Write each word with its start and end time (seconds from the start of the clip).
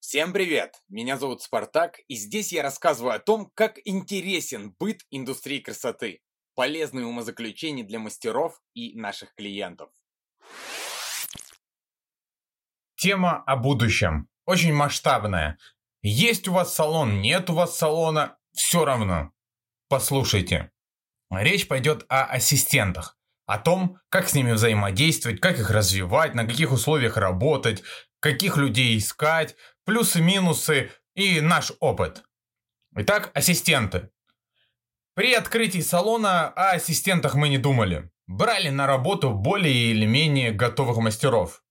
Всем 0.00 0.34
привет! 0.34 0.74
Меня 0.90 1.16
зовут 1.16 1.40
Спартак, 1.40 2.00
и 2.08 2.16
здесь 2.16 2.52
я 2.52 2.62
рассказываю 2.62 3.14
о 3.14 3.18
том, 3.18 3.50
как 3.54 3.78
интересен 3.86 4.74
быт 4.78 5.00
индустрии 5.10 5.60
красоты, 5.60 6.20
полезные 6.54 7.06
умозаключения 7.06 7.84
для 7.84 7.98
мастеров 7.98 8.60
и 8.74 8.94
наших 8.98 9.34
клиентов. 9.34 9.88
Тема 12.96 13.42
о 13.46 13.56
будущем. 13.56 14.28
Очень 14.44 14.74
масштабная. 14.74 15.56
Есть 16.02 16.48
у 16.48 16.52
вас 16.52 16.74
салон, 16.74 17.22
нет 17.22 17.48
у 17.48 17.54
вас 17.54 17.78
салона, 17.78 18.36
все 18.54 18.84
равно. 18.84 19.32
Послушайте. 19.88 20.70
Речь 21.30 21.68
пойдет 21.68 22.04
о 22.08 22.24
ассистентах. 22.24 23.18
О 23.46 23.58
том, 23.58 23.98
как 24.08 24.28
с 24.28 24.34
ними 24.34 24.52
взаимодействовать, 24.52 25.40
как 25.40 25.58
их 25.58 25.70
развивать, 25.70 26.34
на 26.34 26.46
каких 26.46 26.72
условиях 26.72 27.16
работать, 27.16 27.82
каких 28.20 28.56
людей 28.56 28.96
искать, 28.96 29.56
плюсы-минусы 29.84 30.90
и 31.14 31.40
наш 31.40 31.72
опыт. 31.80 32.22
Итак, 32.94 33.30
ассистенты. 33.34 34.10
При 35.14 35.34
открытии 35.34 35.80
салона 35.80 36.48
о 36.48 36.70
ассистентах 36.72 37.34
мы 37.34 37.48
не 37.48 37.58
думали. 37.58 38.10
Брали 38.26 38.68
на 38.68 38.86
работу 38.86 39.30
более 39.30 39.90
или 39.90 40.06
менее 40.06 40.52
готовых 40.52 40.98
мастеров. 40.98 41.62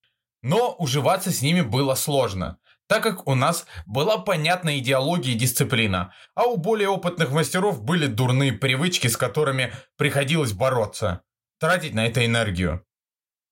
Но 0.42 0.74
уживаться 0.74 1.30
с 1.32 1.42
ними 1.42 1.60
было 1.60 1.94
сложно, 1.94 2.58
так 2.92 3.02
как 3.02 3.26
у 3.26 3.34
нас 3.34 3.64
была 3.86 4.18
понятная 4.18 4.76
идеология 4.76 5.32
и 5.32 5.38
дисциплина, 5.38 6.12
а 6.34 6.42
у 6.42 6.58
более 6.58 6.90
опытных 6.90 7.30
мастеров 7.32 7.82
были 7.82 8.06
дурные 8.06 8.52
привычки, 8.52 9.06
с 9.06 9.16
которыми 9.16 9.72
приходилось 9.96 10.52
бороться, 10.52 11.22
тратить 11.58 11.94
на 11.94 12.04
это 12.06 12.26
энергию 12.26 12.84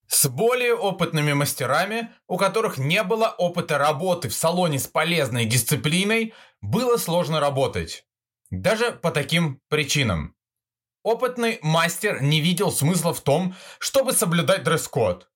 с 0.09 0.29
более 0.29 0.75
опытными 0.75 1.33
мастерами, 1.33 2.11
у 2.27 2.37
которых 2.37 2.77
не 2.77 3.03
было 3.03 3.29
опыта 3.29 3.79
работы 3.79 4.29
в 4.29 4.35
салоне 4.35 4.79
с 4.79 4.87
полезной 4.87 5.47
дисциплиной, 5.47 6.35
было 6.61 6.99
сложно 6.99 7.41
работать. 7.41 8.05
Даже 8.51 8.93
по 8.93 9.11
таким 9.11 9.63
причинам. 9.69 10.35
Опытный 11.03 11.61
мастер 11.63 12.21
не 12.21 12.43
видел 12.43 12.73
смысла 12.73 13.15
в 13.15 13.23
том, 13.23 13.55
чтобы 13.79 14.13
соблюдать 14.13 14.65
дресс-код. 14.65 15.31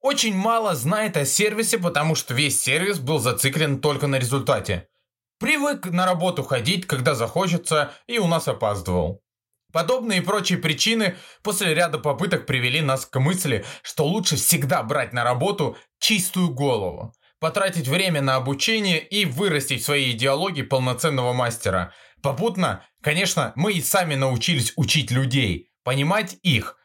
Очень 0.00 0.34
мало 0.34 0.74
знает 0.74 1.16
о 1.16 1.24
сервисе, 1.24 1.78
потому 1.78 2.14
что 2.14 2.32
весь 2.32 2.60
сервис 2.60 3.00
был 3.00 3.18
зациклен 3.18 3.80
только 3.80 4.06
на 4.06 4.16
результате. 4.16 4.88
Привык 5.40 5.86
на 5.86 6.06
работу 6.06 6.42
ходить, 6.42 6.86
когда 6.86 7.14
захочется, 7.14 7.92
и 8.06 8.18
у 8.18 8.26
нас 8.26 8.46
опаздывал. 8.48 9.22
Подобные 9.72 10.20
и 10.20 10.24
прочие 10.24 10.58
причины 10.58 11.16
после 11.42 11.74
ряда 11.74 11.98
попыток 11.98 12.46
привели 12.46 12.80
нас 12.80 13.06
к 13.06 13.20
мысли, 13.20 13.64
что 13.82 14.06
лучше 14.06 14.36
всегда 14.36 14.82
брать 14.82 15.12
на 15.12 15.24
работу 15.24 15.76
чистую 15.98 16.50
голову, 16.50 17.12
потратить 17.38 17.86
время 17.86 18.22
на 18.22 18.36
обучение 18.36 18.98
и 18.98 19.26
вырастить 19.26 19.82
в 19.82 19.84
своей 19.84 20.12
идеологии 20.12 20.62
полноценного 20.62 21.32
мастера. 21.32 21.92
Попутно, 22.22 22.84
конечно, 23.02 23.52
мы 23.56 23.72
и 23.74 23.82
сами 23.82 24.14
научились 24.14 24.72
учить 24.76 25.10
людей, 25.10 25.70
понимать 25.84 26.36
их, 26.42 26.76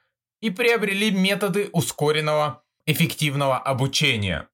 и 0.42 0.50
приобрели 0.50 1.10
методы 1.10 1.70
ускоренного, 1.72 2.63
эффективного 2.86 3.58
обучения. 3.58 4.48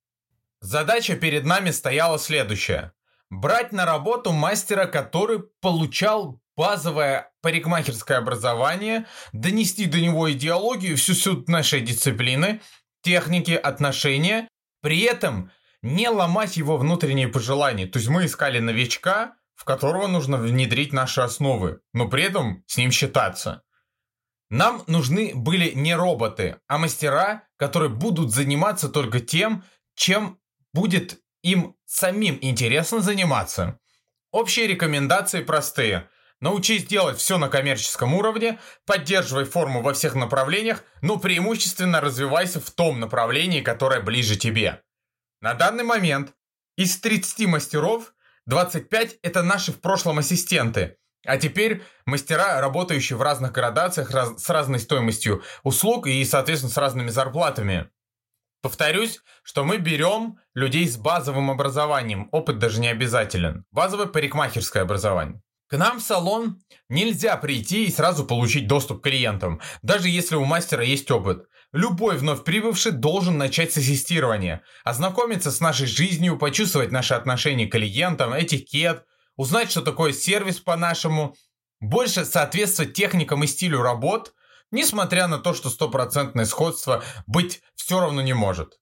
Задача 0.61 1.15
перед 1.15 1.45
нами 1.45 1.71
стояла 1.71 2.19
следующая. 2.19 2.93
Брать 3.29 3.71
на 3.71 3.85
работу 3.85 4.31
мастера, 4.31 4.85
который 4.85 5.43
получал 5.61 6.41
базовое 6.57 7.31
парикмахерское 7.41 8.17
образование, 8.17 9.05
донести 9.31 9.85
до 9.85 10.01
него 10.01 10.31
идеологию, 10.31 10.97
всю 10.97 11.13
суть 11.13 11.47
нашей 11.47 11.79
дисциплины, 11.79 12.61
техники, 13.01 13.51
отношения, 13.51 14.49
при 14.81 15.01
этом 15.01 15.51
не 15.81 16.09
ломать 16.09 16.57
его 16.57 16.77
внутренние 16.77 17.29
пожелания. 17.29 17.87
То 17.87 17.99
есть 17.99 18.09
мы 18.09 18.25
искали 18.25 18.59
новичка, 18.59 19.35
в 19.55 19.63
которого 19.63 20.07
нужно 20.07 20.37
внедрить 20.37 20.91
наши 20.91 21.21
основы, 21.21 21.79
но 21.93 22.07
при 22.07 22.23
этом 22.23 22.63
с 22.67 22.77
ним 22.77 22.91
считаться. 22.91 23.63
Нам 24.49 24.83
нужны 24.87 25.31
были 25.35 25.71
не 25.71 25.95
роботы, 25.95 26.57
а 26.67 26.77
мастера, 26.77 27.47
которые 27.57 27.89
будут 27.89 28.33
заниматься 28.33 28.89
только 28.89 29.19
тем, 29.19 29.63
чем 29.95 30.39
будет 30.73 31.19
им 31.43 31.75
самим 31.85 32.37
интересно 32.41 33.01
заниматься. 33.01 33.79
Общие 34.31 34.67
рекомендации 34.67 35.41
простые– 35.41 36.09
Научись 36.41 36.85
делать 36.85 37.17
все 37.17 37.37
на 37.37 37.49
коммерческом 37.49 38.13
уровне, 38.13 38.59
поддерживай 38.85 39.43
форму 39.43 39.81
во 39.81 39.93
всех 39.93 40.15
направлениях, 40.15 40.83
но 41.01 41.17
преимущественно 41.17 41.99
развивайся 41.99 42.61
в 42.61 42.71
том 42.71 42.99
направлении, 42.99 43.59
которое 43.59 43.99
ближе 43.99 44.37
тебе. 44.37 44.81
На 45.41 45.53
данный 45.53 45.83
момент 45.83 46.33
из 46.77 46.97
30 46.97 47.47
мастеров 47.47 48.13
25 48.45 49.17
это 49.21 49.43
наши 49.43 49.73
в 49.73 49.81
прошлом 49.81 50.19
ассистенты, 50.19 50.97
а 51.25 51.37
теперь 51.37 51.83
мастера, 52.05 52.61
работающие 52.61 53.17
в 53.17 53.21
разных 53.21 53.51
градациях 53.51 54.11
с 54.11 54.49
разной 54.49 54.79
стоимостью 54.79 55.43
услуг 55.63 56.07
и, 56.07 56.23
соответственно, 56.25 56.71
с 56.71 56.77
разными 56.77 57.09
зарплатами. 57.09 57.89
Повторюсь, 58.61 59.21
что 59.43 59.63
мы 59.63 59.77
берем 59.77 60.37
людей 60.53 60.87
с 60.87 60.97
базовым 60.97 61.49
образованием, 61.49 62.27
опыт 62.31 62.59
даже 62.59 62.81
не 62.81 62.89
обязателен. 62.89 63.65
Базовое 63.71 64.07
парикмахерское 64.07 64.83
образование. 64.83 65.41
К 65.69 65.77
нам 65.77 65.99
в 65.99 66.03
салон 66.03 66.61
нельзя 66.89 67.37
прийти 67.37 67.85
и 67.85 67.91
сразу 67.91 68.25
получить 68.25 68.67
доступ 68.67 69.01
к 69.01 69.03
клиентам, 69.03 69.61
даже 69.83 70.09
если 70.09 70.35
у 70.35 70.43
мастера 70.43 70.83
есть 70.83 71.09
опыт. 71.11 71.45
Любой 71.71 72.17
вновь 72.17 72.43
прибывший 72.43 72.91
должен 72.91 73.37
начать 73.37 73.71
с 73.71 73.77
ассистирования, 73.77 74.63
ознакомиться 74.83 75.51
с 75.51 75.59
нашей 75.59 75.85
жизнью, 75.85 76.37
почувствовать 76.37 76.91
наши 76.91 77.13
отношения 77.13 77.67
к 77.67 77.71
клиентам, 77.71 78.33
этикет, 78.33 79.05
узнать, 79.39 79.71
что 79.71 79.81
такое 79.81 80.11
сервис 80.11 80.59
по-нашему, 80.59 81.33
больше 81.79 82.25
соответствовать 82.25 82.93
техникам 82.93 83.41
и 83.45 83.47
стилю 83.47 83.81
работ, 83.81 84.33
несмотря 84.69 85.27
на 85.27 85.37
то, 85.37 85.53
что 85.53 85.69
стопроцентное 85.69 86.43
сходство 86.43 87.01
быть 87.25 87.61
все 87.73 88.01
равно 88.01 88.21
не 88.21 88.33
может. 88.33 88.73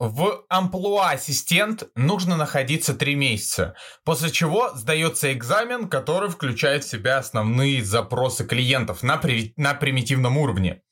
В 0.00 0.44
амплуа 0.48 1.10
ассистент 1.10 1.84
нужно 1.94 2.36
находиться 2.36 2.94
3 2.94 3.14
месяца, 3.14 3.76
после 4.04 4.32
чего 4.32 4.70
сдается 4.74 5.32
экзамен, 5.32 5.88
который 5.88 6.28
включает 6.28 6.82
в 6.82 6.90
себя 6.90 7.18
основные 7.18 7.84
запросы 7.84 8.44
клиентов 8.44 9.04
на, 9.04 9.16
при... 9.16 9.54
на 9.56 9.74
примитивном 9.74 10.36
уровне. 10.38 10.82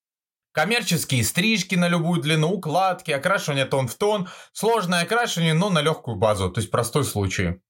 Коммерческие 0.52 1.24
стрижки 1.24 1.74
на 1.74 1.88
любую 1.88 2.20
длину, 2.22 2.52
укладки, 2.52 3.10
окрашивание 3.10 3.64
тон 3.64 3.88
в 3.88 3.96
тон, 3.96 4.28
сложное 4.52 5.02
окрашивание, 5.02 5.54
но 5.54 5.70
на 5.70 5.82
легкую 5.82 6.16
базу, 6.16 6.50
то 6.50 6.60
есть 6.60 6.70
простой 6.70 7.04
случай. 7.04 7.61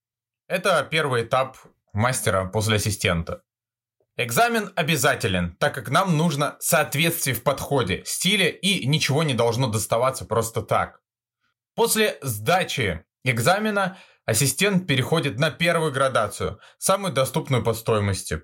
Это 0.53 0.87
первый 0.91 1.23
этап 1.23 1.57
мастера 1.95 2.45
после 2.45 2.77
ассистента. 2.77 3.43
Экзамен 4.19 4.71
обязателен, 4.77 5.57
так 5.57 5.75
как 5.75 5.89
нам 5.89 6.19
нужно 6.19 6.59
соответствие 6.61 7.35
в 7.35 7.43
подходе, 7.43 8.05
стиле 8.05 8.51
и 8.51 8.87
ничего 8.87 9.23
не 9.23 9.33
должно 9.33 9.69
доставаться 9.69 10.27
просто 10.27 10.61
так. 10.61 11.01
После 11.75 12.19
сдачи 12.21 13.03
экзамена 13.25 13.97
ассистент 14.27 14.87
переходит 14.87 15.39
на 15.39 15.51
первую 15.51 15.91
градацию, 15.91 16.61
самую 16.77 17.15
доступную 17.15 17.65
по 17.65 17.73
стоимости, 17.73 18.43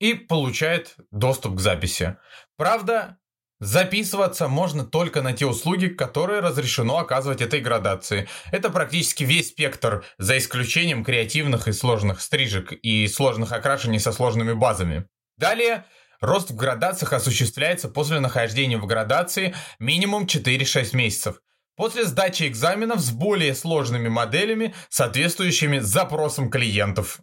и 0.00 0.14
получает 0.14 0.96
доступ 1.12 1.58
к 1.58 1.60
записи. 1.60 2.16
Правда, 2.56 3.17
записываться 3.60 4.48
можно 4.48 4.84
только 4.84 5.22
на 5.22 5.32
те 5.32 5.46
услуги, 5.46 5.88
которые 5.88 6.40
разрешено 6.40 6.98
оказывать 6.98 7.40
этой 7.40 7.60
градации. 7.60 8.28
Это 8.52 8.70
практически 8.70 9.24
весь 9.24 9.48
спектр, 9.48 10.04
за 10.18 10.38
исключением 10.38 11.04
креативных 11.04 11.68
и 11.68 11.72
сложных 11.72 12.20
стрижек 12.20 12.72
и 12.72 13.06
сложных 13.08 13.52
окрашений 13.52 14.00
со 14.00 14.12
сложными 14.12 14.52
базами. 14.52 15.06
Далее, 15.36 15.84
рост 16.20 16.50
в 16.50 16.56
градациях 16.56 17.12
осуществляется 17.12 17.88
после 17.88 18.20
нахождения 18.20 18.78
в 18.78 18.86
градации 18.86 19.54
минимум 19.78 20.24
4-6 20.24 20.96
месяцев. 20.96 21.40
После 21.76 22.04
сдачи 22.04 22.48
экзаменов 22.48 22.98
с 22.98 23.12
более 23.12 23.54
сложными 23.54 24.08
моделями, 24.08 24.74
соответствующими 24.88 25.78
запросам 25.78 26.50
клиентов. 26.50 27.20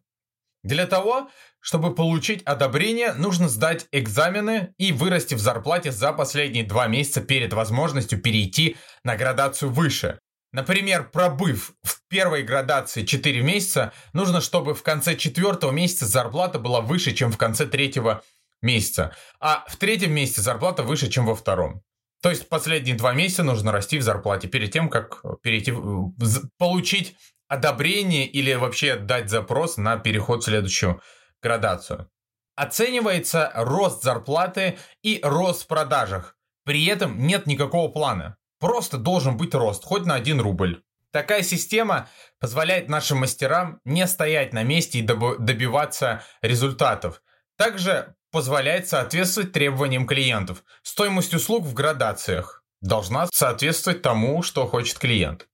Для 0.65 0.87
того, 0.87 1.29
чтобы 1.59 1.93
получить 1.93 2.41
одобрение, 2.41 3.13
нужно 3.13 3.49
сдать 3.49 3.85
экзамены 3.91 4.73
и 4.79 4.91
вырасти 4.91 5.35
в 5.35 5.39
зарплате 5.39 5.91
за 5.91 6.11
последние 6.11 6.63
два 6.63 6.87
месяца 6.87 7.21
перед 7.21 7.53
возможностью 7.53 8.19
перейти 8.19 8.75
на 9.03 9.15
градацию 9.15 9.71
выше. 9.71 10.19
Например, 10.51 11.07
пробыв 11.07 11.73
в 11.83 11.99
первой 12.07 12.41
градации 12.41 13.05
4 13.05 13.43
месяца, 13.43 13.93
нужно, 14.13 14.41
чтобы 14.41 14.73
в 14.73 14.81
конце 14.81 15.15
четвертого 15.15 15.71
месяца 15.71 16.07
зарплата 16.07 16.57
была 16.57 16.81
выше, 16.81 17.13
чем 17.13 17.31
в 17.31 17.37
конце 17.37 17.67
третьего 17.67 18.23
месяца, 18.63 19.15
а 19.39 19.65
в 19.67 19.75
третьем 19.77 20.13
месяце 20.13 20.41
зарплата 20.41 20.81
выше, 20.81 21.11
чем 21.11 21.27
во 21.27 21.35
втором. 21.35 21.83
То 22.23 22.31
есть 22.31 22.49
последние 22.49 22.95
два 22.95 23.13
месяца 23.13 23.43
нужно 23.43 23.71
расти 23.71 23.99
в 23.99 24.01
зарплате 24.01 24.47
перед 24.47 24.71
тем, 24.71 24.89
как 24.89 25.21
перейти, 25.43 25.73
получить 26.57 27.15
одобрение 27.47 28.25
или 28.27 28.53
вообще 28.53 28.95
дать 28.95 29.29
запрос 29.29 29.77
на 29.77 29.97
переход 29.97 30.41
в 30.41 30.45
следующую 30.45 31.01
градацию. 31.41 32.09
Оценивается 32.55 33.51
рост 33.53 34.03
зарплаты 34.03 34.77
и 35.03 35.19
рост 35.21 35.63
в 35.63 35.67
продажах. 35.67 36.37
При 36.63 36.85
этом 36.85 37.27
нет 37.27 37.47
никакого 37.47 37.91
плана. 37.91 38.37
Просто 38.59 38.97
должен 38.97 39.37
быть 39.37 39.53
рост, 39.53 39.83
хоть 39.83 40.05
на 40.05 40.15
1 40.15 40.39
рубль. 40.41 40.81
Такая 41.11 41.43
система 41.43 42.09
позволяет 42.39 42.89
нашим 42.89 43.19
мастерам 43.19 43.79
не 43.85 44.07
стоять 44.07 44.53
на 44.53 44.63
месте 44.63 44.99
и 44.99 45.01
добиваться 45.01 46.23
результатов. 46.41 47.21
Также 47.57 48.15
позволяет 48.31 48.87
соответствовать 48.89 49.53
требованиям 49.53 50.07
клиентов. 50.07 50.63
Стоимость 50.81 51.33
услуг 51.33 51.63
в 51.63 51.73
градациях 51.73 52.63
должна 52.81 53.27
соответствовать 53.31 54.01
тому, 54.01 54.43
что 54.43 54.67
хочет 54.67 54.97
клиент. 54.97 55.47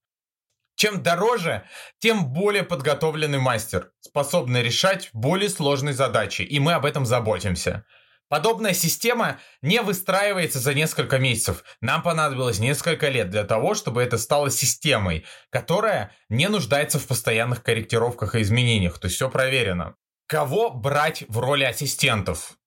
Чем 0.81 1.03
дороже, 1.03 1.63
тем 1.99 2.33
более 2.33 2.63
подготовленный 2.63 3.37
мастер, 3.37 3.91
способный 3.99 4.63
решать 4.63 5.11
более 5.13 5.47
сложные 5.47 5.93
задачи, 5.93 6.41
и 6.41 6.59
мы 6.59 6.73
об 6.73 6.87
этом 6.87 7.05
заботимся. 7.05 7.85
Подобная 8.29 8.73
система 8.73 9.37
не 9.61 9.79
выстраивается 9.83 10.57
за 10.57 10.73
несколько 10.73 11.19
месяцев. 11.19 11.63
Нам 11.81 12.01
понадобилось 12.01 12.57
несколько 12.57 13.09
лет 13.09 13.29
для 13.29 13.43
того, 13.43 13.75
чтобы 13.75 14.01
это 14.01 14.17
стало 14.17 14.49
системой, 14.49 15.23
которая 15.51 16.15
не 16.29 16.49
нуждается 16.49 16.97
в 16.97 17.05
постоянных 17.05 17.61
корректировках 17.61 18.33
и 18.33 18.41
изменениях. 18.41 18.97
То 18.97 19.05
есть 19.05 19.17
все 19.17 19.29
проверено. 19.29 19.97
Кого 20.25 20.71
брать 20.71 21.25
в 21.27 21.37
роли 21.37 21.63
ассистентов? 21.63 22.57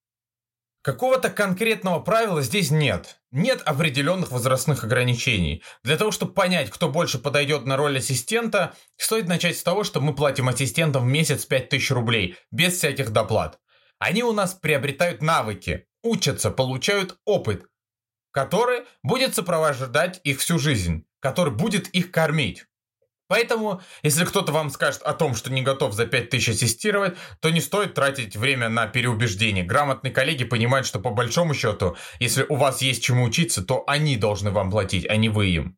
Какого-то 0.85 1.31
конкретного 1.31 1.99
правила 2.01 2.43
здесь 2.43 2.71
нет. 2.71 3.19
Нет 3.33 3.63
определенных 3.63 4.31
возрастных 4.31 4.85
ограничений. 4.85 5.63
Для 5.83 5.97
того, 5.97 6.11
чтобы 6.11 6.35
понять, 6.35 6.69
кто 6.69 6.91
больше 6.91 7.19
подойдет 7.19 7.65
на 7.65 7.79
роль 7.79 7.97
ассистента, 7.97 8.75
стоит 8.99 9.27
начать 9.27 9.57
с 9.57 9.63
того, 9.63 9.83
что 9.83 10.03
мы 10.03 10.15
платим 10.15 10.47
ассистентам 10.47 11.05
в 11.05 11.07
месяц 11.07 11.47
5000 11.47 11.91
рублей, 11.93 12.37
без 12.51 12.75
всяких 12.75 13.13
доплат. 13.13 13.59
Они 13.99 14.23
у 14.23 14.35
нас 14.35 14.53
приобретают 14.53 15.23
навыки, 15.23 15.87
учатся, 16.03 16.51
получают 16.51 17.17
опыт, 17.25 17.65
который 18.31 18.83
будет 19.03 19.35
сопровождать 19.35 20.21
их 20.23 20.39
всю 20.41 20.59
жизнь, 20.59 21.07
который 21.19 21.55
будет 21.55 21.89
их 21.89 22.11
кормить. 22.11 22.67
Поэтому, 23.35 23.81
если 24.05 24.25
кто-то 24.25 24.53
вам 24.53 24.71
скажет 24.71 25.03
о 25.03 25.13
том, 25.13 25.35
что 25.35 25.53
не 25.53 25.63
готов 25.63 25.93
за 25.93 26.07
5000 26.07 26.51
ассистировать, 26.51 27.17
то 27.41 27.51
не 27.51 27.61
стоит 27.61 27.93
тратить 27.93 28.37
время 28.37 28.69
на 28.69 28.87
переубеждение. 28.87 29.65
Грамотные 29.65 30.13
коллеги 30.13 30.45
понимают, 30.45 30.87
что 30.87 31.01
по 31.01 31.11
большому 31.11 31.53
счету, 31.53 31.97
если 32.21 32.47
у 32.49 32.55
вас 32.55 32.81
есть 32.81 33.03
чему 33.03 33.25
учиться, 33.25 33.65
то 33.65 33.83
они 33.89 34.17
должны 34.17 34.53
вам 34.53 34.71
платить, 34.71 35.05
а 35.09 35.17
не 35.17 35.31
вы 35.31 35.49
им. 35.49 35.77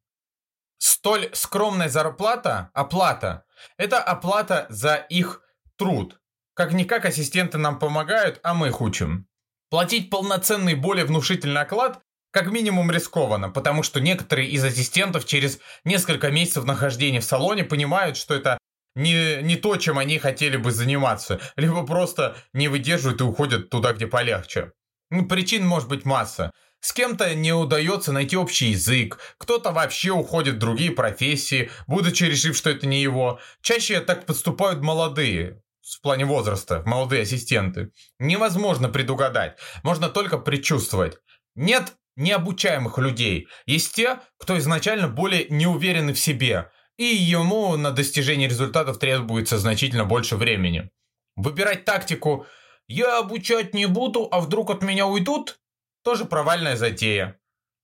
Столь 0.76 1.30
скромная 1.32 1.88
зарплата, 1.88 2.68
оплата, 2.74 3.46
это 3.78 4.02
оплата 4.02 4.66
за 4.68 4.96
их 4.96 5.40
труд. 5.78 6.20
Как-никак 6.52 7.06
ассистенты 7.06 7.56
нам 7.56 7.78
помогают, 7.78 8.38
а 8.42 8.52
мы 8.52 8.68
их 8.68 8.82
учим. 8.82 9.28
Платить 9.70 10.10
полноценный 10.10 10.74
более 10.74 11.06
внушительный 11.06 11.62
оклад 11.62 12.02
как 12.36 12.52
минимум 12.52 12.90
рискованно, 12.90 13.48
потому 13.48 13.82
что 13.82 13.98
некоторые 13.98 14.50
из 14.50 14.62
ассистентов 14.62 15.24
через 15.24 15.58
несколько 15.84 16.30
месяцев 16.30 16.64
нахождения 16.64 17.20
в 17.20 17.24
салоне 17.24 17.64
понимают, 17.64 18.18
что 18.18 18.34
это 18.34 18.58
не, 18.94 19.40
не 19.40 19.56
то, 19.56 19.78
чем 19.78 19.98
они 19.98 20.18
хотели 20.18 20.58
бы 20.58 20.70
заниматься, 20.70 21.40
либо 21.56 21.86
просто 21.86 22.36
не 22.52 22.68
выдерживают 22.68 23.22
и 23.22 23.24
уходят 23.24 23.70
туда, 23.70 23.94
где 23.94 24.06
полегче. 24.06 24.72
Ну, 25.08 25.26
причин 25.26 25.66
может 25.66 25.88
быть 25.88 26.04
масса. 26.04 26.50
С 26.80 26.92
кем-то 26.92 27.34
не 27.34 27.54
удается 27.54 28.12
найти 28.12 28.36
общий 28.36 28.66
язык, 28.66 29.18
кто-то 29.38 29.72
вообще 29.72 30.10
уходит 30.10 30.56
в 30.56 30.58
другие 30.58 30.90
профессии, 30.90 31.70
будучи 31.86 32.24
решив, 32.24 32.54
что 32.54 32.68
это 32.68 32.86
не 32.86 33.00
его. 33.00 33.40
Чаще 33.62 33.98
так 34.00 34.26
поступают 34.26 34.82
молодые, 34.82 35.62
в 35.80 36.02
плане 36.02 36.26
возраста, 36.26 36.82
молодые 36.84 37.22
ассистенты. 37.22 37.92
Невозможно 38.18 38.90
предугадать, 38.90 39.56
можно 39.82 40.10
только 40.10 40.36
предчувствовать. 40.36 41.16
Нет 41.54 41.94
необучаемых 42.16 42.98
людей. 42.98 43.48
Есть 43.66 43.94
те, 43.94 44.20
кто 44.38 44.58
изначально 44.58 45.08
более 45.08 45.46
неуверены 45.48 46.12
в 46.12 46.18
себе, 46.18 46.70
и 46.96 47.04
ему 47.04 47.76
на 47.76 47.90
достижение 47.92 48.48
результатов 48.48 48.98
требуется 48.98 49.58
значительно 49.58 50.04
больше 50.04 50.36
времени. 50.36 50.90
Выбирать 51.36 51.84
тактику 51.84 52.46
«я 52.88 53.18
обучать 53.18 53.74
не 53.74 53.86
буду, 53.86 54.28
а 54.30 54.40
вдруг 54.40 54.70
от 54.70 54.82
меня 54.82 55.06
уйдут» 55.06 55.60
тоже 56.02 56.24
провальная 56.24 56.76
затея. 56.76 57.38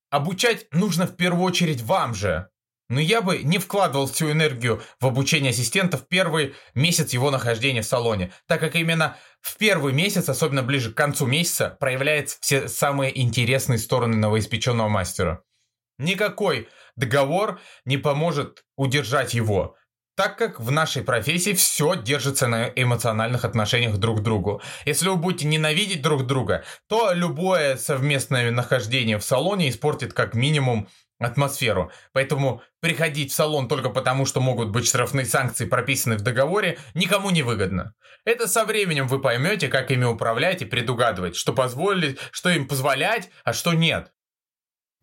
Обучать 0.09 0.67
нужно 0.73 1.07
в 1.07 1.17
первую 1.17 1.45
очередь 1.45 1.83
вам 1.83 2.15
же, 2.15 2.49
но 2.93 3.01
я 3.01 3.23
бы 3.23 3.39
не 3.39 3.57
вкладывал 3.57 4.07
всю 4.07 4.31
энергию 4.31 4.83
в 5.01 5.07
обучение 5.07 5.51
ассистента 5.51 5.97
в 5.97 6.07
первый 6.07 6.55
месяц 6.75 7.15
его 7.15 7.31
нахождения 7.31 7.81
в 7.81 7.87
салоне, 7.87 8.33
так 8.47 8.61
как 8.61 8.77
именно 8.77 9.17
в 9.41 9.57
первый 9.57 9.95
месяц, 9.95 10.29
особенно 10.29 10.63
ближе 10.63 10.93
к 10.93 10.97
концу 10.97 11.25
месяца, 11.27 11.75
проявляются 11.81 12.37
все 12.43 12.69
самые 12.69 13.19
интересные 13.19 13.79
стороны 13.79 14.17
новоиспеченного 14.17 14.89
мастера. 14.89 15.43
Никакой 15.99 16.69
договор 16.95 17.61
не 17.87 17.97
поможет 17.97 18.63
удержать 18.77 19.33
его, 19.33 19.75
так 20.15 20.37
как 20.37 20.61
в 20.61 20.71
нашей 20.71 21.03
профессии 21.03 21.55
все 21.55 21.95
держится 21.95 22.47
на 22.47 22.69
эмоциональных 22.77 23.47
отношениях 23.47 23.97
друг 23.97 24.19
к 24.19 24.23
другу. 24.23 24.61
Если 24.85 25.09
вы 25.09 25.17
будете 25.17 25.47
ненавидеть 25.47 26.03
друг 26.03 26.27
друга, 26.27 26.63
то 26.89 27.13
любое 27.15 27.79
совместное 27.79 28.51
нахождение 28.51 29.17
в 29.17 29.25
салоне 29.25 29.71
испортит 29.71 30.13
как 30.13 30.35
минимум 30.35 30.89
атмосферу. 31.25 31.91
Поэтому 32.13 32.63
приходить 32.81 33.33
в 33.33 33.35
салон 33.35 33.69
только 33.69 33.91
потому, 33.91 34.27
что 34.27 34.41
могут 34.41 34.71
быть 34.71 34.87
штрафные 34.87 35.27
санкции, 35.27 35.67
прописанные 35.67 36.19
в 36.19 36.23
договоре, 36.23 36.79
никому 36.95 37.31
не 37.31 37.43
выгодно. 37.43 37.95
Это 38.25 38.47
со 38.47 38.65
временем 38.65 39.09
вы 39.09 39.21
поймете, 39.21 39.69
как 39.69 39.91
ими 39.91 40.05
управлять 40.05 40.63
и 40.63 40.67
предугадывать, 40.67 41.37
что 41.37 41.53
позволить, 41.53 42.19
что 42.31 42.51
им 42.51 42.69
позволять, 42.69 43.31
а 43.45 43.53
что 43.53 43.73
нет. 43.73 44.13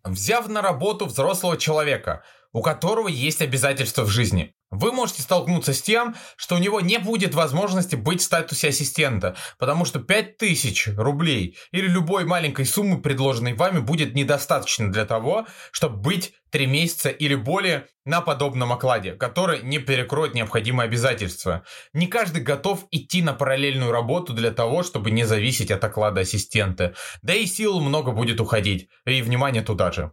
Взяв 0.03 0.47
на 0.47 0.61
работу 0.61 1.05
взрослого 1.05 1.57
человека, 1.57 2.23
у 2.51 2.61
которого 2.61 3.07
есть 3.07 3.41
обязательства 3.41 4.03
в 4.03 4.09
жизни, 4.09 4.53
вы 4.71 4.91
можете 4.91 5.23
столкнуться 5.23 5.73
с 5.73 5.81
тем, 5.81 6.15
что 6.35 6.55
у 6.55 6.59
него 6.59 6.79
не 6.79 6.99
будет 6.99 7.33
возможности 7.33 7.95
быть 7.95 8.21
в 8.21 8.25
статусе 8.25 8.69
ассистента, 8.69 9.35
потому 9.57 9.83
что 9.83 9.99
5000 9.99 10.89
рублей 10.95 11.57
или 11.71 11.87
любой 11.87 12.25
маленькой 12.25 12.65
суммы, 12.65 13.01
предложенной 13.01 13.53
вами, 13.53 13.79
будет 13.79 14.13
недостаточно 14.13 14.91
для 14.91 15.05
того, 15.05 15.47
чтобы 15.71 15.97
быть 15.97 16.33
3 16.51 16.67
месяца 16.67 17.09
или 17.09 17.33
более 17.33 17.87
на 18.05 18.21
подобном 18.21 18.71
окладе, 18.71 19.13
который 19.13 19.63
не 19.63 19.79
перекроет 19.79 20.35
необходимые 20.35 20.85
обязательства. 20.85 21.63
Не 21.93 22.05
каждый 22.05 22.43
готов 22.43 22.85
идти 22.91 23.23
на 23.23 23.33
параллельную 23.33 23.91
работу 23.91 24.33
для 24.33 24.51
того, 24.51 24.83
чтобы 24.83 25.09
не 25.09 25.23
зависеть 25.23 25.71
от 25.71 25.83
оклада 25.83 26.21
ассистента. 26.21 26.93
Да 27.23 27.33
и 27.33 27.47
сил 27.47 27.79
много 27.79 28.11
будет 28.11 28.39
уходить, 28.39 28.87
и 29.05 29.21
внимание 29.23 29.63
туда 29.63 29.91
же. 29.91 30.11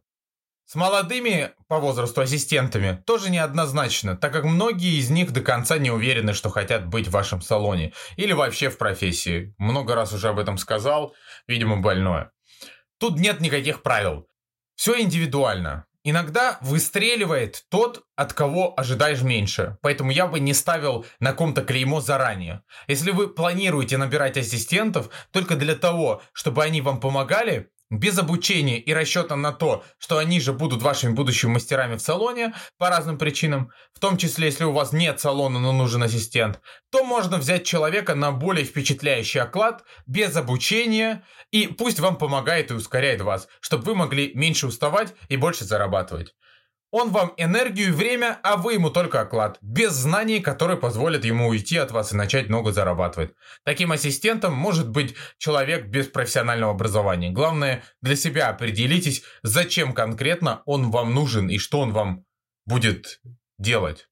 С 0.69 0.75
молодыми 0.75 1.53
по 1.69 1.79
возрасту 1.79 2.23
ассистентами 2.23 3.01
тоже 3.07 3.31
неоднозначно, 3.31 4.17
так 4.17 4.33
как 4.33 4.43
многие 4.43 4.99
из 4.99 5.11
них 5.11 5.31
до 5.31 5.41
конца 5.41 5.79
не 5.79 5.93
уверены, 5.93 6.33
что 6.33 6.51
хотят 6.51 6.89
быть 6.89 7.07
в 7.07 7.13
вашем 7.13 7.41
салоне 7.41 7.93
или 8.17 8.33
вообще 8.33 8.69
в 8.69 8.77
профессии. 8.77 9.55
Много 9.59 9.95
раз 9.95 10.13
уже 10.13 10.29
об 10.29 10.41
этом 10.41 10.59
сказал, 10.59 11.15
видимо, 11.47 11.77
больное. 11.77 12.33
Тут 12.99 13.17
нет 13.21 13.41
никаких 13.41 13.83
правил. 13.83 14.27
Все 14.75 15.01
индивидуально. 15.01 15.87
Иногда 16.03 16.59
выстреливает 16.61 17.65
тот, 17.69 18.03
от 18.17 18.33
кого 18.33 18.75
ожидаешь 18.77 19.23
меньше. 19.23 19.79
Поэтому 19.83 20.11
я 20.11 20.27
бы 20.27 20.41
не 20.41 20.53
ставил 20.53 21.07
на 21.21 21.33
ком-то 21.33 21.63
клеймо 21.63 22.01
заранее. 22.01 22.63
Если 22.89 23.13
вы 23.13 23.29
планируете 23.29 23.99
набирать 23.99 24.37
ассистентов 24.37 25.11
только 25.31 25.55
для 25.55 25.77
того, 25.77 26.23
чтобы 26.33 26.65
они 26.65 26.81
вам 26.81 26.99
помогали, 26.99 27.71
без 27.91 28.19
обучения 28.19 28.79
и 28.79 28.93
расчета 28.93 29.37
на 29.37 29.53
то, 29.53 29.85
что 29.99 30.19
они 30.19 30.41
же 30.41 30.53
будут 30.53 30.83
вашими 30.83 31.13
будущими 31.13 31.53
мастерами 31.53 31.97
в 31.97 32.01
салоне 32.01 32.55
по 32.79 32.89
разным 32.89 33.19
причинам, 33.19 33.71
в 33.95 34.01
том 34.01 34.17
числе 34.17 34.47
если 34.47 34.65
у 34.65 34.73
вас 34.73 34.93
нет 34.93 35.21
салона, 35.21 35.59
но 35.61 35.73
нужен 35.73 36.03
ассистент, 36.03 36.61
то 36.91 37.05
можно 37.05 37.39
взять 37.39 37.65
человека 37.65 38.15
на 38.15 38.33
более 38.33 38.65
впечатляющий 38.65 39.41
оклад 39.41 39.85
без 40.07 40.35
обучения 40.37 41.25
и 41.51 41.67
пусть 41.67 42.01
вам 42.01 42.17
помогает 42.17 42.71
и 42.71 42.75
ускоряет 42.75 43.21
вас, 43.21 43.49
чтобы 43.61 43.85
вы 43.85 43.95
могли 43.95 44.33
меньше 44.35 44.67
уставать 44.67 45.15
и 45.29 45.37
больше 45.37 45.65
зарабатывать. 45.65 46.35
Он 46.93 47.11
вам 47.11 47.35
энергию 47.37 47.89
и 47.89 47.93
время, 47.93 48.39
а 48.43 48.57
вы 48.57 48.75
ему 48.75 48.91
только 48.91 49.21
оклад, 49.21 49.59
без 49.61 49.93
знаний, 49.93 50.41
которые 50.41 50.79
позволят 50.79 51.25
ему 51.25 51.49
уйти 51.49 51.77
от 51.77 51.91
вас 51.91 52.13
и 52.13 52.17
начать 52.17 52.49
много 52.49 52.73
зарабатывать. 52.73 53.35
Таким 53.65 53.93
ассистентом 53.93 54.55
может 54.55 54.89
быть 54.89 55.15
человек 55.37 55.87
без 55.87 56.07
профессионального 56.07 56.73
образования. 56.73 57.31
Главное, 57.31 57.83
для 58.03 58.15
себя 58.15 58.49
определитесь, 58.49 59.25
зачем 59.43 59.93
конкретно 59.93 60.63
он 60.65 60.91
вам 60.91 61.13
нужен 61.13 61.49
и 61.49 61.59
что 61.59 61.81
он 61.81 61.93
вам 61.93 62.25
будет 62.67 63.21
делать. 63.59 64.09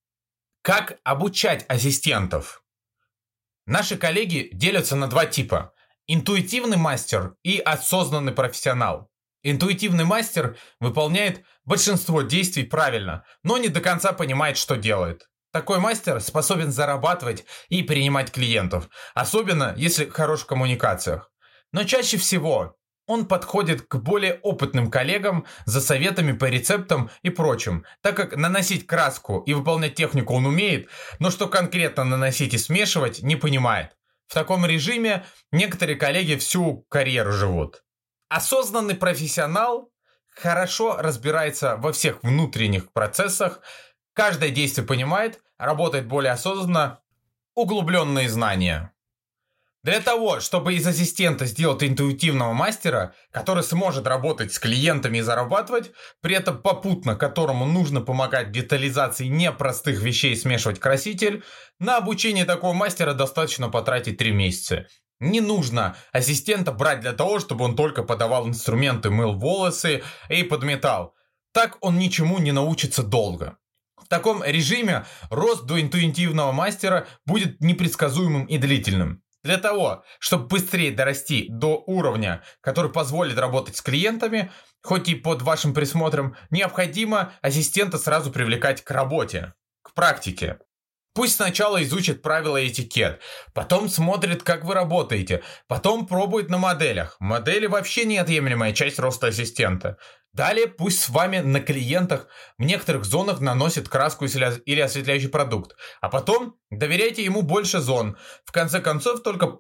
Как 0.62 0.98
обучать 1.04 1.64
ассистентов? 1.68 2.64
Наши 3.66 3.96
коллеги 3.96 4.50
делятся 4.52 4.96
на 4.96 5.06
два 5.08 5.26
типа. 5.26 5.72
Интуитивный 6.06 6.76
мастер 6.76 7.36
и 7.42 7.58
осознанный 7.58 8.32
профессионал. 8.32 9.10
Интуитивный 9.46 10.06
мастер 10.06 10.56
выполняет 10.80 11.42
большинство 11.66 12.22
действий 12.22 12.64
правильно, 12.64 13.24
но 13.42 13.58
не 13.58 13.68
до 13.68 13.82
конца 13.82 14.14
понимает, 14.14 14.56
что 14.56 14.76
делает. 14.76 15.28
Такой 15.52 15.78
мастер 15.78 16.20
способен 16.20 16.72
зарабатывать 16.72 17.44
и 17.68 17.82
принимать 17.82 18.32
клиентов, 18.32 18.88
особенно 19.14 19.74
если 19.76 20.06
хорош 20.06 20.40
в 20.40 20.46
коммуникациях. 20.46 21.30
Но 21.72 21.84
чаще 21.84 22.16
всего 22.16 22.76
он 23.06 23.26
подходит 23.26 23.82
к 23.82 23.96
более 23.96 24.40
опытным 24.42 24.90
коллегам 24.90 25.44
за 25.66 25.82
советами 25.82 26.32
по 26.32 26.46
рецептам 26.46 27.10
и 27.22 27.28
прочим, 27.28 27.84
так 28.00 28.16
как 28.16 28.36
наносить 28.36 28.86
краску 28.86 29.40
и 29.40 29.52
выполнять 29.52 29.94
технику 29.94 30.32
он 30.32 30.46
умеет, 30.46 30.88
но 31.18 31.30
что 31.30 31.48
конкретно 31.48 32.04
наносить 32.04 32.54
и 32.54 32.58
смешивать 32.58 33.22
не 33.22 33.36
понимает. 33.36 33.90
В 34.26 34.32
таком 34.32 34.64
режиме 34.64 35.26
некоторые 35.52 35.96
коллеги 35.96 36.36
всю 36.36 36.86
карьеру 36.88 37.32
живут. 37.32 37.83
Осознанный 38.34 38.96
профессионал 38.96 39.92
хорошо 40.28 40.96
разбирается 40.96 41.76
во 41.76 41.92
всех 41.92 42.20
внутренних 42.24 42.92
процессах, 42.92 43.60
каждое 44.12 44.50
действие 44.50 44.84
понимает, 44.84 45.40
работает 45.56 46.08
более 46.08 46.32
осознанно, 46.32 46.98
углубленные 47.54 48.28
знания. 48.28 48.92
Для 49.84 50.00
того, 50.00 50.40
чтобы 50.40 50.74
из 50.74 50.84
ассистента 50.84 51.46
сделать 51.46 51.84
интуитивного 51.84 52.52
мастера, 52.54 53.14
который 53.30 53.62
сможет 53.62 54.08
работать 54.08 54.52
с 54.52 54.58
клиентами 54.58 55.18
и 55.18 55.22
зарабатывать, 55.22 55.92
при 56.20 56.34
этом 56.34 56.60
попутно 56.60 57.14
которому 57.14 57.66
нужно 57.66 58.00
помогать 58.00 58.50
детализации 58.50 59.26
непростых 59.26 60.02
вещей 60.02 60.36
смешивать 60.36 60.80
краситель, 60.80 61.44
на 61.78 61.98
обучение 61.98 62.46
такого 62.46 62.72
мастера 62.72 63.14
достаточно 63.14 63.68
потратить 63.68 64.16
3 64.16 64.32
месяца. 64.32 64.88
Не 65.20 65.40
нужно 65.40 65.96
ассистента 66.12 66.72
брать 66.72 67.00
для 67.00 67.12
того, 67.12 67.38
чтобы 67.40 67.64
он 67.64 67.76
только 67.76 68.02
подавал 68.02 68.48
инструменты, 68.48 69.10
мыл 69.10 69.34
волосы 69.34 70.02
и 70.28 70.42
подметал. 70.42 71.14
Так 71.52 71.78
он 71.80 71.98
ничему 71.98 72.38
не 72.38 72.52
научится 72.52 73.02
долго. 73.02 73.56
В 73.96 74.08
таком 74.08 74.42
режиме 74.44 75.06
рост 75.30 75.64
до 75.64 75.80
интуитивного 75.80 76.52
мастера 76.52 77.06
будет 77.24 77.60
непредсказуемым 77.60 78.44
и 78.44 78.58
длительным. 78.58 79.22
Для 79.44 79.58
того, 79.58 80.04
чтобы 80.18 80.46
быстрее 80.46 80.90
дорасти 80.90 81.46
до 81.48 81.82
уровня, 81.86 82.42
который 82.60 82.90
позволит 82.90 83.38
работать 83.38 83.76
с 83.76 83.82
клиентами, 83.82 84.50
хоть 84.82 85.08
и 85.08 85.14
под 85.14 85.42
вашим 85.42 85.74
присмотром, 85.74 86.34
необходимо 86.50 87.32
ассистента 87.42 87.98
сразу 87.98 88.32
привлекать 88.32 88.82
к 88.82 88.90
работе, 88.90 89.52
к 89.82 89.92
практике. 89.92 90.58
Пусть 91.14 91.36
сначала 91.36 91.80
изучит 91.84 92.22
правила 92.22 92.56
и 92.56 92.68
этикет, 92.68 93.20
потом 93.52 93.88
смотрит, 93.88 94.42
как 94.42 94.64
вы 94.64 94.74
работаете, 94.74 95.44
потом 95.68 96.08
пробует 96.08 96.50
на 96.50 96.58
моделях. 96.58 97.16
Модели 97.20 97.66
вообще 97.66 98.04
неотъемлемая 98.04 98.72
часть 98.72 98.98
роста 98.98 99.28
ассистента. 99.28 99.96
Далее 100.32 100.66
пусть 100.66 101.00
с 101.00 101.08
вами 101.08 101.38
на 101.38 101.60
клиентах 101.60 102.26
в 102.58 102.64
некоторых 102.64 103.04
зонах 103.04 103.38
наносит 103.40 103.88
краску 103.88 104.24
или 104.24 104.80
осветляющий 104.80 105.28
продукт. 105.28 105.76
А 106.00 106.08
потом 106.08 106.56
доверяйте 106.70 107.22
ему 107.22 107.42
больше 107.42 107.78
зон. 107.78 108.16
В 108.44 108.50
конце 108.50 108.80
концов, 108.80 109.22
только 109.22 109.58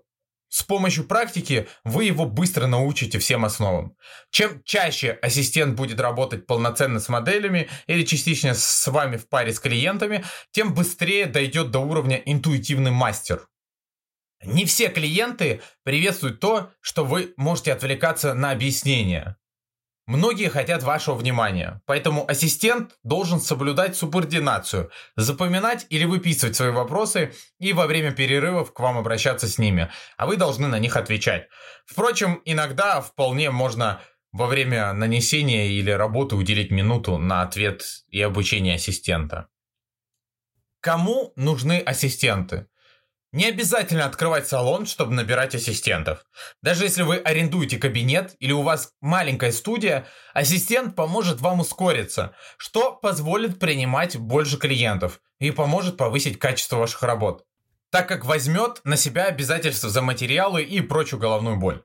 с 0.54 0.62
помощью 0.62 1.02
практики 1.02 1.66
вы 1.82 2.04
его 2.04 2.26
быстро 2.26 2.68
научите 2.68 3.18
всем 3.18 3.44
основам. 3.44 3.96
Чем 4.30 4.62
чаще 4.62 5.18
ассистент 5.20 5.74
будет 5.74 5.98
работать 5.98 6.46
полноценно 6.46 7.00
с 7.00 7.08
моделями 7.08 7.68
или 7.88 8.04
частично 8.04 8.54
с 8.54 8.86
вами 8.86 9.16
в 9.16 9.28
паре 9.28 9.52
с 9.52 9.58
клиентами, 9.58 10.24
тем 10.52 10.72
быстрее 10.72 11.26
дойдет 11.26 11.72
до 11.72 11.80
уровня 11.80 12.22
интуитивный 12.24 12.92
мастер. 12.92 13.48
Не 14.44 14.64
все 14.64 14.90
клиенты 14.90 15.60
приветствуют 15.82 16.38
то, 16.38 16.70
что 16.80 17.04
вы 17.04 17.34
можете 17.36 17.72
отвлекаться 17.72 18.32
на 18.32 18.52
объяснение. 18.52 19.36
Многие 20.06 20.50
хотят 20.50 20.82
вашего 20.82 21.14
внимания, 21.14 21.80
поэтому 21.86 22.28
ассистент 22.28 22.98
должен 23.04 23.40
соблюдать 23.40 23.96
субординацию, 23.96 24.90
запоминать 25.16 25.86
или 25.88 26.04
выписывать 26.04 26.56
свои 26.56 26.70
вопросы 26.70 27.32
и 27.58 27.72
во 27.72 27.86
время 27.86 28.12
перерывов 28.12 28.74
к 28.74 28.80
вам 28.80 28.98
обращаться 28.98 29.48
с 29.48 29.56
ними, 29.56 29.90
а 30.18 30.26
вы 30.26 30.36
должны 30.36 30.68
на 30.68 30.78
них 30.78 30.98
отвечать. 30.98 31.48
Впрочем, 31.86 32.42
иногда 32.44 33.00
вполне 33.00 33.50
можно 33.50 34.02
во 34.30 34.46
время 34.46 34.92
нанесения 34.92 35.68
или 35.68 35.90
работы 35.90 36.36
уделить 36.36 36.70
минуту 36.70 37.16
на 37.16 37.40
ответ 37.40 37.82
и 38.08 38.20
обучение 38.20 38.74
ассистента. 38.74 39.48
Кому 40.80 41.32
нужны 41.34 41.78
ассистенты? 41.78 42.66
Не 43.34 43.46
обязательно 43.46 44.04
открывать 44.04 44.46
салон, 44.46 44.86
чтобы 44.86 45.12
набирать 45.12 45.56
ассистентов. 45.56 46.24
Даже 46.62 46.84
если 46.84 47.02
вы 47.02 47.16
арендуете 47.16 47.78
кабинет 47.78 48.36
или 48.38 48.52
у 48.52 48.62
вас 48.62 48.92
маленькая 49.00 49.50
студия, 49.50 50.06
ассистент 50.34 50.94
поможет 50.94 51.40
вам 51.40 51.58
ускориться, 51.58 52.36
что 52.58 52.92
позволит 52.92 53.58
принимать 53.58 54.16
больше 54.16 54.56
клиентов 54.56 55.20
и 55.40 55.50
поможет 55.50 55.96
повысить 55.96 56.38
качество 56.38 56.76
ваших 56.76 57.02
работ, 57.02 57.44
так 57.90 58.08
как 58.08 58.24
возьмет 58.24 58.80
на 58.84 58.96
себя 58.96 59.24
обязательства 59.24 59.90
за 59.90 60.00
материалы 60.00 60.62
и 60.62 60.80
прочую 60.80 61.18
головную 61.18 61.56
боль. 61.56 61.82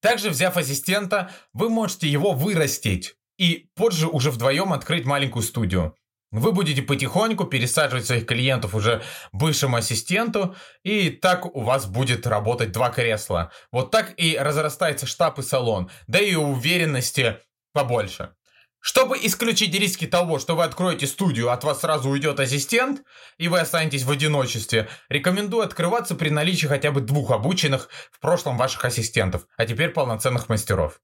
Также, 0.00 0.30
взяв 0.30 0.56
ассистента, 0.56 1.32
вы 1.52 1.68
можете 1.68 2.06
его 2.06 2.30
вырастить 2.30 3.16
и 3.38 3.70
позже 3.74 4.06
уже 4.06 4.30
вдвоем 4.30 4.72
открыть 4.72 5.04
маленькую 5.04 5.42
студию. 5.42 5.96
Вы 6.36 6.52
будете 6.52 6.82
потихоньку 6.82 7.44
пересаживать 7.44 8.04
своих 8.04 8.26
клиентов 8.26 8.74
уже 8.74 9.02
бывшему 9.32 9.78
ассистенту, 9.78 10.54
и 10.82 11.08
так 11.08 11.46
у 11.56 11.62
вас 11.62 11.86
будет 11.86 12.26
работать 12.26 12.72
два 12.72 12.90
кресла. 12.90 13.50
Вот 13.72 13.90
так 13.90 14.12
и 14.18 14.36
разрастается 14.36 15.06
штаб 15.06 15.38
и 15.38 15.42
салон, 15.42 15.90
да 16.06 16.20
и 16.20 16.34
уверенности 16.34 17.38
побольше. 17.72 18.34
Чтобы 18.80 19.16
исключить 19.16 19.74
риски 19.74 20.06
того, 20.06 20.38
что 20.38 20.56
вы 20.56 20.64
откроете 20.64 21.06
студию, 21.06 21.50
от 21.50 21.64
вас 21.64 21.80
сразу 21.80 22.10
уйдет 22.10 22.38
ассистент, 22.38 23.00
и 23.38 23.48
вы 23.48 23.60
останетесь 23.60 24.02
в 24.02 24.10
одиночестве, 24.10 24.90
рекомендую 25.08 25.64
открываться 25.64 26.14
при 26.16 26.28
наличии 26.28 26.66
хотя 26.66 26.92
бы 26.92 27.00
двух 27.00 27.30
обученных 27.30 27.88
в 28.12 28.20
прошлом 28.20 28.58
ваших 28.58 28.84
ассистентов, 28.84 29.46
а 29.56 29.64
теперь 29.64 29.88
полноценных 29.88 30.50
мастеров. 30.50 31.00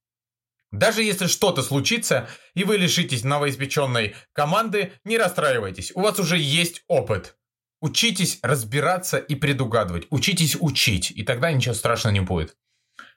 Даже 0.72 1.02
если 1.02 1.26
что-то 1.26 1.62
случится, 1.62 2.28
и 2.54 2.64
вы 2.64 2.78
лишитесь 2.78 3.24
новоиспеченной 3.24 4.16
команды, 4.32 4.92
не 5.04 5.18
расстраивайтесь, 5.18 5.92
у 5.94 6.00
вас 6.00 6.18
уже 6.18 6.38
есть 6.38 6.82
опыт. 6.88 7.36
Учитесь 7.82 8.38
разбираться 8.42 9.18
и 9.18 9.34
предугадывать. 9.34 10.06
Учитесь 10.10 10.56
учить, 10.58 11.10
и 11.10 11.24
тогда 11.24 11.52
ничего 11.52 11.74
страшного 11.74 12.14
не 12.14 12.20
будет. 12.20 12.56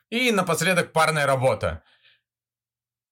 И 0.09 0.31
напоследок 0.31 0.91
парная 0.91 1.25
работа. 1.25 1.83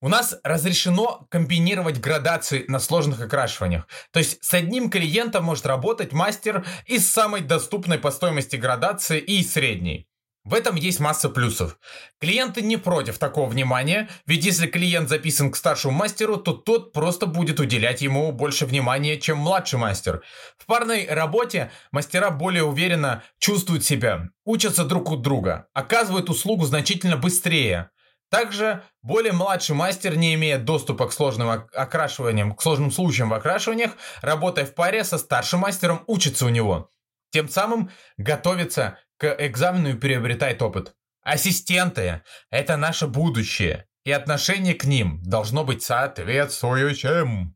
У 0.01 0.09
нас 0.09 0.37
разрешено 0.43 1.25
комбинировать 1.31 2.01
градации 2.01 2.65
на 2.67 2.79
сложных 2.79 3.21
окрашиваниях. 3.21 3.87
То 4.11 4.19
есть 4.19 4.43
с 4.43 4.53
одним 4.53 4.89
клиентом 4.89 5.45
может 5.45 5.65
работать 5.65 6.11
мастер 6.11 6.65
из 6.85 7.09
самой 7.09 7.39
доступной 7.39 7.97
по 7.97 8.11
стоимости 8.11 8.57
градации 8.57 9.19
и 9.19 9.41
средней. 9.43 10.09
В 10.45 10.53
этом 10.53 10.75
есть 10.75 10.99
масса 10.99 11.29
плюсов. 11.29 11.77
Клиенты 12.19 12.61
не 12.61 12.75
против 12.75 13.17
такого 13.17 13.47
внимания, 13.47 14.09
ведь 14.25 14.43
если 14.43 14.67
клиент 14.67 15.07
записан 15.07 15.51
к 15.51 15.55
старшему 15.55 15.93
мастеру, 15.93 16.35
то 16.35 16.51
тот 16.51 16.91
просто 16.91 17.27
будет 17.27 17.61
уделять 17.61 18.01
ему 18.01 18.29
больше 18.33 18.65
внимания, 18.65 19.17
чем 19.17 19.37
младший 19.37 19.79
мастер. 19.79 20.21
В 20.57 20.65
парной 20.65 21.07
работе 21.07 21.71
мастера 21.91 22.29
более 22.29 22.63
уверенно 22.63 23.23
чувствуют 23.39 23.85
себя, 23.85 24.31
учатся 24.43 24.83
друг 24.83 25.11
у 25.11 25.15
друга, 25.15 25.67
оказывают 25.73 26.29
услугу 26.29 26.65
значительно 26.65 27.15
быстрее. 27.15 27.91
Также 28.29 28.83
более 29.01 29.31
младший 29.31 29.75
мастер, 29.75 30.17
не 30.17 30.33
имея 30.33 30.57
доступа 30.57 31.07
к 31.07 31.13
сложным 31.13 31.49
окрашиваниям, 31.73 32.53
к 32.53 32.61
сложным 32.61 32.91
случаям 32.91 33.29
в 33.29 33.33
окрашиваниях, 33.33 33.91
работая 34.21 34.65
в 34.65 34.73
паре 34.73 35.05
со 35.05 35.17
старшим 35.17 35.61
мастером, 35.61 36.03
учится 36.07 36.45
у 36.45 36.49
него. 36.49 36.89
Тем 37.31 37.47
самым 37.47 37.89
готовится 38.17 38.99
к 39.17 39.35
экзамену 39.39 39.89
и 39.89 39.97
приобретает 39.97 40.61
опыт. 40.61 40.93
Ассистенты– 41.23 42.21
это 42.49 42.77
наше 42.77 43.07
будущее, 43.07 43.87
и 44.03 44.11
отношение 44.11 44.73
к 44.73 44.83
ним 44.83 45.21
должно 45.23 45.63
быть 45.63 45.83
соответствующим. 45.83 47.55